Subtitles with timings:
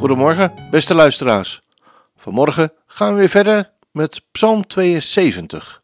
[0.00, 1.60] Goedemorgen, beste luisteraars.
[2.16, 5.82] Vanmorgen gaan we weer verder met Psalm 72.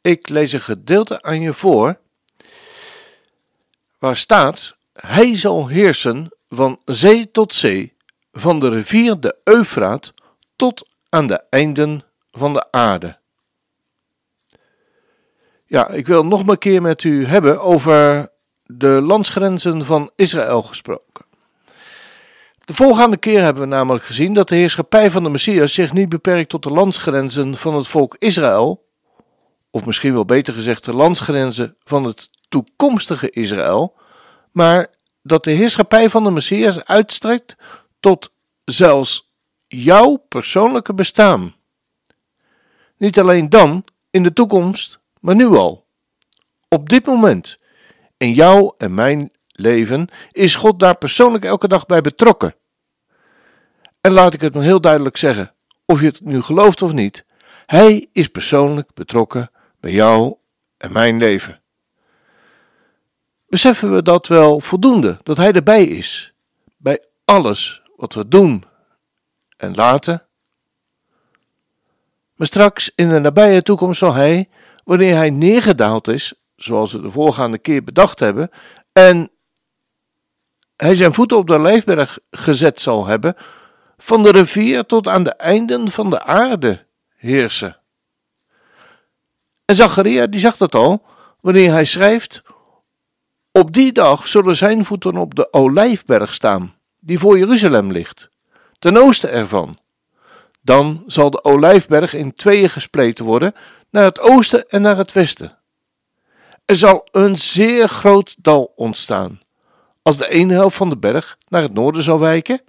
[0.00, 1.98] Ik lees een gedeelte aan je voor,
[3.98, 7.94] waar staat: Hij zal heersen van zee tot zee,
[8.32, 10.12] van de rivier de Eufraat
[10.56, 13.18] tot aan de einden van de aarde.
[15.66, 18.28] Ja, ik wil nog een keer met u hebben over
[18.66, 21.28] de landsgrenzen van Israël gesproken.
[22.70, 26.08] De volgende keer hebben we namelijk gezien dat de heerschappij van de Messias zich niet
[26.08, 28.86] beperkt tot de landsgrenzen van het volk Israël,
[29.70, 33.96] of misschien wel beter gezegd de landsgrenzen van het toekomstige Israël,
[34.52, 34.90] maar
[35.22, 37.56] dat de heerschappij van de Messias uitstrekt
[38.00, 38.32] tot
[38.64, 39.32] zelfs
[39.66, 41.54] jouw persoonlijke bestaan.
[42.96, 45.86] Niet alleen dan, in de toekomst, maar nu al.
[46.68, 47.58] Op dit moment,
[48.16, 52.54] in jouw en mijn leven, is God daar persoonlijk elke dag bij betrokken.
[54.00, 57.24] En laat ik het nog heel duidelijk zeggen, of je het nu gelooft of niet,
[57.66, 59.50] Hij is persoonlijk betrokken
[59.80, 60.34] bij jou
[60.76, 61.60] en mijn leven.
[63.48, 66.32] Beseffen we dat wel voldoende, dat Hij erbij is,
[66.76, 68.64] bij alles wat we doen
[69.56, 70.26] en laten?
[72.34, 74.48] Maar straks in de nabije toekomst zal Hij,
[74.84, 78.50] wanneer Hij neergedaald is, zoals we de voorgaande keer bedacht hebben,
[78.92, 79.30] en
[80.80, 83.36] Hij zijn voeten op de lijfberg gezet zal hebben,
[83.98, 86.84] van de rivier tot aan de einden van de aarde
[87.16, 87.76] heersen.
[89.64, 91.02] En Zacharia die zag dat al,
[91.40, 92.42] wanneer hij schrijft,
[93.52, 98.28] op die dag zullen zijn voeten op de olijfberg staan, die voor Jeruzalem ligt,
[98.78, 99.78] ten oosten ervan.
[100.62, 103.54] Dan zal de olijfberg in tweeën gespleten worden,
[103.90, 105.58] naar het oosten en naar het westen.
[106.66, 109.40] Er zal een zeer groot dal ontstaan,
[110.02, 112.62] als de ene helft van de berg naar het noorden zal wijken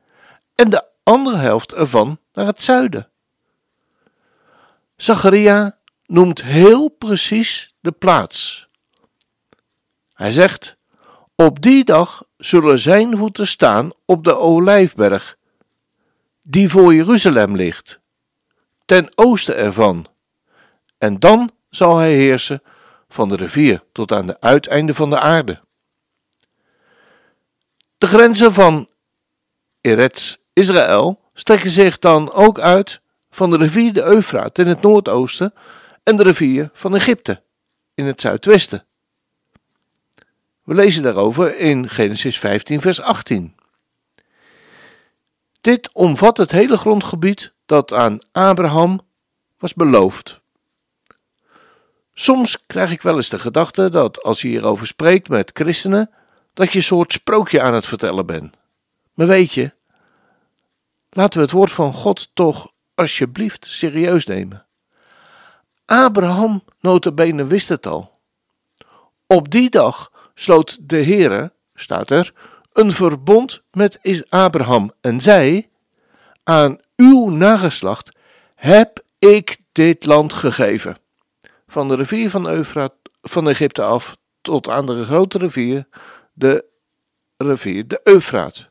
[0.55, 3.09] en de andere helft ervan naar het zuiden.
[4.95, 8.67] Zacharia noemt heel precies de plaats.
[10.13, 10.77] Hij zegt:
[11.35, 15.37] Op die dag zullen zijn voeten staan op de olijfberg,
[16.41, 17.99] die voor Jeruzalem ligt,
[18.85, 20.07] ten oosten ervan.
[20.97, 22.63] En dan zal hij heersen
[23.09, 25.61] van de rivier tot aan de uiteinde van de aarde.
[28.01, 28.89] De grenzen van
[29.81, 33.01] Eretz Israël strekken zich dan ook uit
[33.31, 35.53] van de rivier de Eufraat in het noordoosten
[36.03, 37.41] en de rivier van Egypte
[37.93, 38.85] in het zuidwesten.
[40.63, 43.55] We lezen daarover in Genesis 15, vers 18.
[45.61, 49.01] Dit omvat het hele grondgebied dat aan Abraham
[49.59, 50.41] was beloofd.
[52.13, 56.09] Soms krijg ik wel eens de gedachte dat als je hierover spreekt met christenen,
[56.53, 58.55] dat je een soort sprookje aan het vertellen bent.
[59.13, 59.71] Maar weet je,
[61.13, 64.65] Laten we het woord van God toch alsjeblieft serieus nemen.
[65.85, 68.19] Abraham notabene wist het al.
[69.27, 72.33] Op die dag sloot de Heere, staat er,
[72.73, 75.69] een verbond met Abraham en zei,
[76.43, 78.11] aan uw nageslacht
[78.55, 80.97] heb ik dit land gegeven.
[81.67, 85.87] Van de rivier van Eufraat van Egypte af tot aan de grote rivier,
[86.41, 86.65] de
[87.37, 88.69] rivier de Eufraat.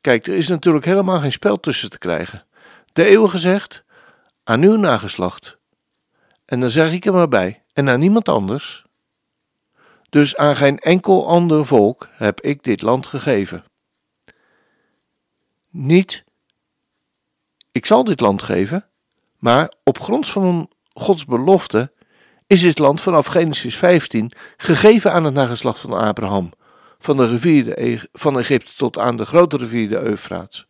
[0.00, 2.46] Kijk, er is natuurlijk helemaal geen spel tussen te krijgen.
[2.92, 3.84] De eeuwige zegt,
[4.44, 5.58] aan uw nageslacht.
[6.44, 8.84] En dan zeg ik er maar bij, en aan niemand anders.
[10.10, 13.64] Dus aan geen enkel ander volk heb ik dit land gegeven.
[15.70, 16.24] Niet,
[17.72, 18.88] ik zal dit land geven,
[19.38, 21.92] maar op grond van Gods belofte
[22.46, 26.52] is dit land vanaf Genesis 15 gegeven aan het nageslacht van Abraham
[26.98, 30.66] van de rivier de, van Egypte tot aan de grote rivier de Eufraat.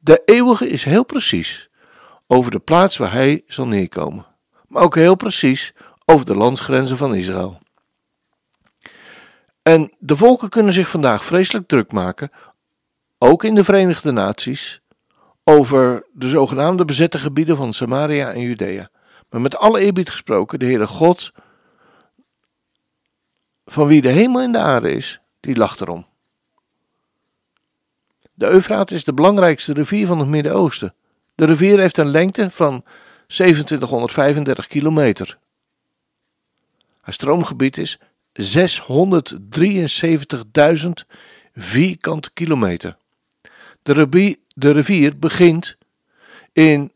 [0.00, 1.68] De eeuwige is heel precies
[2.26, 4.26] over de plaats waar hij zal neerkomen,
[4.68, 5.72] maar ook heel precies
[6.04, 7.62] over de landsgrenzen van Israël.
[9.62, 12.30] En de volken kunnen zich vandaag vreselijk druk maken,
[13.18, 14.80] ook in de Verenigde Naties,
[15.44, 18.88] over de zogenaamde bezette gebieden van Samaria en Judea.
[19.34, 21.32] Maar met alle eerbied gesproken, de Heere God,
[23.66, 26.06] van wie de hemel en de aarde is, die lacht erom.
[28.34, 30.94] De Eufraat is de belangrijkste rivier van het Midden-Oosten.
[31.34, 32.84] De rivier heeft een lengte van
[33.26, 35.38] 2735 kilometer.
[37.00, 37.98] Haar stroomgebied is
[38.42, 38.48] 673.000
[41.54, 42.96] vierkante kilometer.
[43.82, 45.76] De rivier, de rivier begint
[46.52, 46.92] in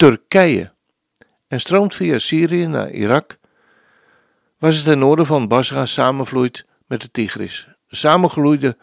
[0.00, 0.72] Noordoost-Turkije
[1.48, 3.38] en stroomt via Syrië naar Irak,
[4.58, 7.68] waar ze ten noorden van Basra samenvloeit met de Tigris.
[7.88, 8.76] Samengevloeide,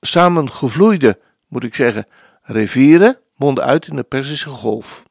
[0.00, 2.06] samengevloeide, moet ik zeggen,
[2.42, 5.02] rivieren monden uit in de Perzische Golf.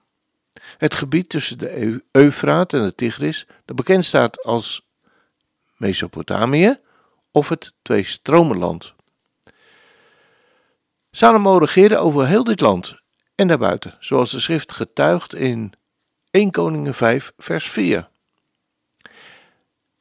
[0.77, 4.87] Het gebied tussen de Eufraat en de Tigris, dat bekend staat als
[5.77, 6.79] Mesopotamië
[7.31, 8.93] of het Twee-Stromenland.
[11.11, 13.00] Salomo regeerde over heel dit land
[13.41, 15.73] en daarbuiten, zoals de schrift getuigt in
[16.31, 18.09] 1 Koningen 5 vers 4.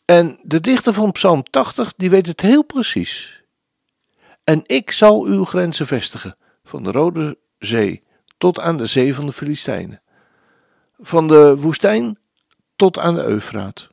[0.05, 3.43] En de dichter van Psalm 80, die weet het heel precies.
[4.45, 8.03] En ik zal uw grenzen vestigen, van de Rode Zee
[8.39, 10.03] tot aan de zee van de Filistijnen,
[10.99, 12.19] van de woestijn
[12.77, 13.89] tot aan de Eufraat.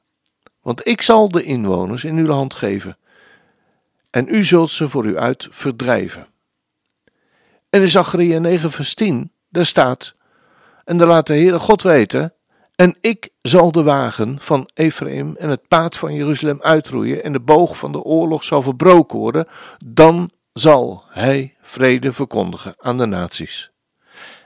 [0.62, 2.98] Want ik zal de inwoners in uw hand geven,
[4.10, 6.28] en u zult ze voor u uit verdrijven.
[7.70, 10.16] En in Zacharia 9 vers 10, daar staat,
[10.84, 12.34] en dan laat de Heere God weten,
[12.76, 17.40] en ik zal de wagen van Ephraim en het paard van Jeruzalem uitroeien en de
[17.40, 19.48] boog van de oorlog zal verbroken worden,
[19.86, 23.72] dan zal hij vrede verkondigen aan de naties.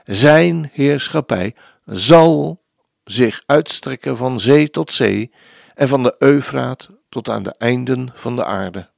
[0.04, 2.62] Zijn heerschappij zal
[3.04, 5.32] zich uitstrekken van zee tot zee
[5.74, 8.90] en van de Eufraat tot aan de einden van de aarde.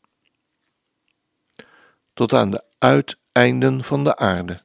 [2.14, 4.63] Tot aan de uiteinden van de aarde.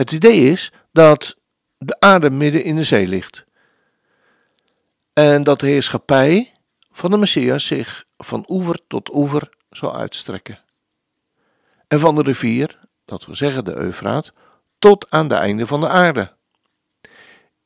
[0.00, 1.36] Het idee is dat
[1.78, 3.44] de aarde midden in de zee ligt.
[5.12, 6.52] En dat de heerschappij
[6.90, 10.58] van de Messias zich van oever tot oever zal uitstrekken.
[11.88, 14.32] En van de rivier, dat wil zeggen de Eufraat,
[14.78, 16.32] tot aan de einde van de aarde.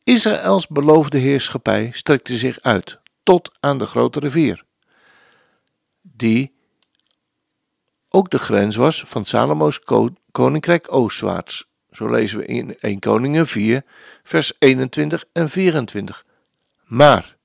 [0.05, 4.65] Israëls beloofde heerschappij strekte zich uit tot aan de grote rivier,
[6.03, 6.55] die
[8.09, 9.81] ook de grens was van Salomo's
[10.31, 11.73] koninkrijk oostwaarts.
[11.95, 13.85] Zo lezen we in 1 Koningen 4,
[14.23, 16.25] vers 21 en 24.
[16.85, 17.37] Maar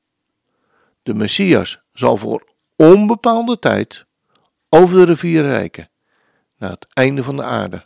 [1.04, 4.06] de Messias zal voor onbepaalde tijd
[4.70, 5.90] over de rivier rijken,
[6.58, 7.86] naar het einde van de aarde.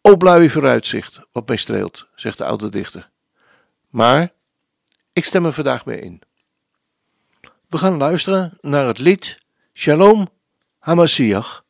[0.00, 3.10] O blauwe vooruitzicht, wat mij streelt, zegt de oude dichter.
[3.88, 4.32] Maar
[5.12, 6.22] ik stem er vandaag mee in.
[7.68, 9.38] We gaan luisteren naar het lied
[9.74, 10.28] Shalom
[10.78, 11.64] HaMashiach,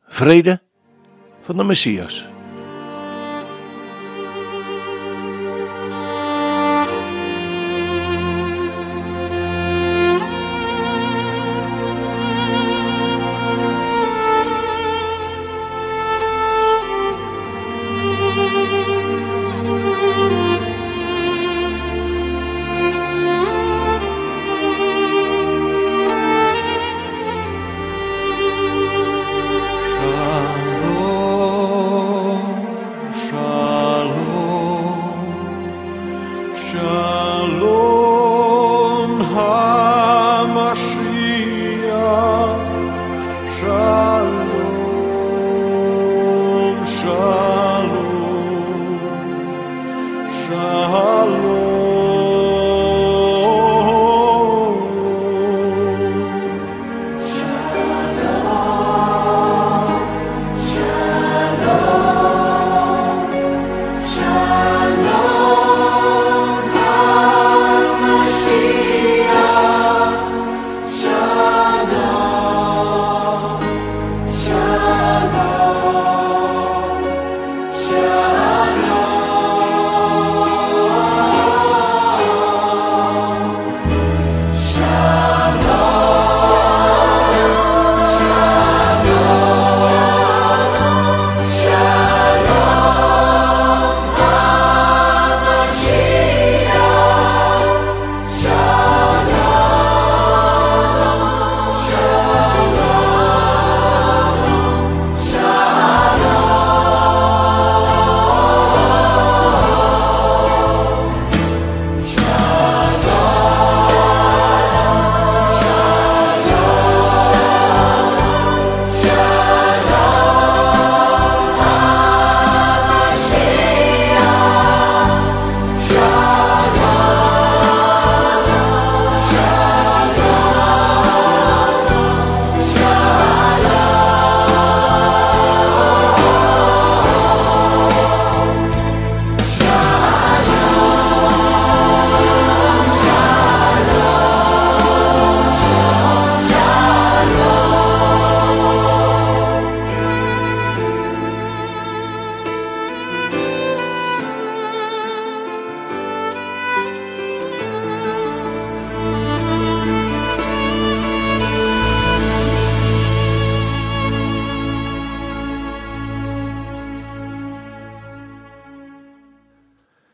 [0.00, 0.62] vrede
[1.40, 2.35] van de Messias.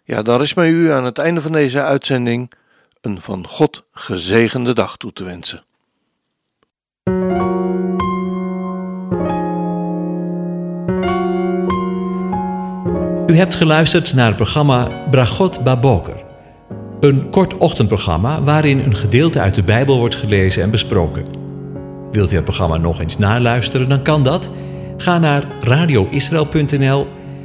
[0.04, 2.52] Ja, dan is mij u aan het einde van deze uitzending
[3.00, 5.64] een van God gezegende dag toe te wensen.
[13.26, 16.24] U hebt geluisterd naar het programma Bragot Baboker.
[17.00, 21.26] Een kort ochtendprogramma waarin een gedeelte uit de Bijbel wordt gelezen en besproken.
[22.10, 24.50] Wilt u het programma nog eens naluisteren, dan kan dat.
[24.96, 27.06] Ga naar radioisrael.nl